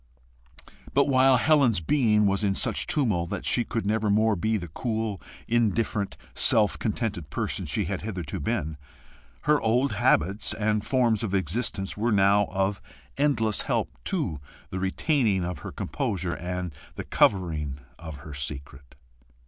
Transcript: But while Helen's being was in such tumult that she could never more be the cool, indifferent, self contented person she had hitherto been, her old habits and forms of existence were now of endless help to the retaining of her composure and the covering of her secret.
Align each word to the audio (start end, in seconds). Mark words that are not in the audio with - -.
But 0.95 1.07
while 1.07 1.37
Helen's 1.37 1.79
being 1.79 2.25
was 2.25 2.43
in 2.43 2.55
such 2.55 2.87
tumult 2.87 3.29
that 3.29 3.45
she 3.45 3.63
could 3.63 3.85
never 3.85 4.09
more 4.09 4.35
be 4.35 4.57
the 4.57 4.67
cool, 4.67 5.21
indifferent, 5.47 6.17
self 6.33 6.79
contented 6.79 7.29
person 7.29 7.67
she 7.67 7.85
had 7.85 8.01
hitherto 8.01 8.39
been, 8.39 8.77
her 9.41 9.61
old 9.61 9.91
habits 9.93 10.55
and 10.55 10.83
forms 10.83 11.21
of 11.21 11.35
existence 11.35 11.95
were 11.97 12.11
now 12.11 12.45
of 12.45 12.81
endless 13.15 13.61
help 13.61 13.95
to 14.05 14.39
the 14.71 14.79
retaining 14.79 15.45
of 15.45 15.59
her 15.59 15.71
composure 15.71 16.33
and 16.33 16.73
the 16.95 17.03
covering 17.03 17.77
of 17.99 18.21
her 18.25 18.33
secret. 18.33 18.95